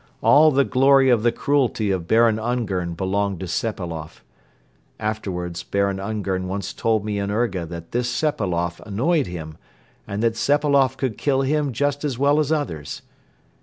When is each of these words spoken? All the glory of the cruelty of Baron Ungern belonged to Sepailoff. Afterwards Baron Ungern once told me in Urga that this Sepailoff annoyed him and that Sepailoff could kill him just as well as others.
All 0.23 0.49
the 0.49 0.63
glory 0.65 1.11
of 1.11 1.21
the 1.21 1.31
cruelty 1.31 1.91
of 1.91 2.07
Baron 2.07 2.39
Ungern 2.39 2.95
belonged 2.95 3.39
to 3.41 3.45
Sepailoff. 3.47 4.23
Afterwards 4.99 5.61
Baron 5.61 5.99
Ungern 5.99 6.47
once 6.47 6.73
told 6.73 7.05
me 7.05 7.19
in 7.19 7.29
Urga 7.29 7.67
that 7.67 7.91
this 7.91 8.09
Sepailoff 8.09 8.79
annoyed 8.79 9.27
him 9.27 9.59
and 10.07 10.23
that 10.23 10.35
Sepailoff 10.35 10.97
could 10.97 11.19
kill 11.19 11.43
him 11.43 11.71
just 11.71 12.03
as 12.03 12.17
well 12.17 12.39
as 12.39 12.51
others. 12.51 13.03